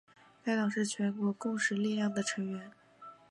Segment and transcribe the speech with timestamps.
[0.43, 2.71] 该党是全国共识力量的成员。